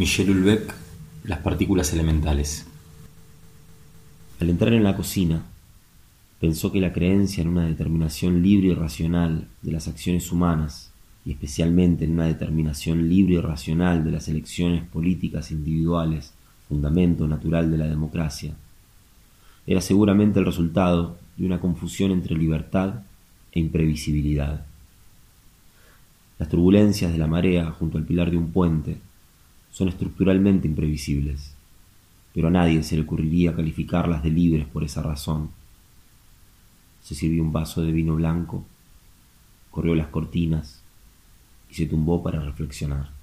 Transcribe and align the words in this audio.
Michel 0.00 0.30
Ulbeck, 0.30 0.74
Las 1.24 1.40
partículas 1.40 1.92
elementales. 1.92 2.64
Al 4.40 4.48
entrar 4.48 4.72
en 4.72 4.82
la 4.82 4.96
cocina, 4.96 5.42
pensó 6.40 6.72
que 6.72 6.80
la 6.80 6.94
creencia 6.94 7.42
en 7.42 7.48
una 7.48 7.66
determinación 7.66 8.42
libre 8.42 8.68
y 8.68 8.72
racional 8.72 9.46
de 9.60 9.72
las 9.72 9.88
acciones 9.88 10.32
humanas, 10.32 10.90
y 11.26 11.32
especialmente 11.32 12.06
en 12.06 12.12
una 12.12 12.24
determinación 12.24 13.10
libre 13.10 13.34
y 13.34 13.40
racional 13.40 14.02
de 14.02 14.12
las 14.12 14.26
elecciones 14.28 14.84
políticas 14.84 15.50
individuales, 15.50 16.32
fundamento 16.66 17.28
natural 17.28 17.70
de 17.70 17.76
la 17.76 17.86
democracia, 17.86 18.54
era 19.66 19.82
seguramente 19.82 20.38
el 20.38 20.46
resultado 20.46 21.18
de 21.36 21.44
una 21.44 21.60
confusión 21.60 22.10
entre 22.10 22.38
libertad 22.38 23.02
e 23.52 23.60
imprevisibilidad. 23.60 24.64
Las 26.38 26.48
turbulencias 26.48 27.12
de 27.12 27.18
la 27.18 27.26
marea 27.26 27.70
junto 27.72 27.98
al 27.98 28.04
pilar 28.04 28.30
de 28.30 28.38
un 28.38 28.50
puente 28.50 29.09
son 29.70 29.88
estructuralmente 29.88 30.66
imprevisibles, 30.68 31.54
pero 32.34 32.48
a 32.48 32.50
nadie 32.50 32.82
se 32.82 32.96
le 32.96 33.02
ocurriría 33.02 33.54
calificarlas 33.54 34.22
de 34.22 34.30
libres 34.30 34.66
por 34.66 34.84
esa 34.84 35.02
razón. 35.02 35.50
Se 37.02 37.14
sirvió 37.14 37.42
un 37.42 37.52
vaso 37.52 37.82
de 37.82 37.92
vino 37.92 38.14
blanco, 38.14 38.64
corrió 39.70 39.94
las 39.94 40.08
cortinas 40.08 40.82
y 41.70 41.74
se 41.74 41.86
tumbó 41.86 42.22
para 42.22 42.40
reflexionar. 42.40 43.19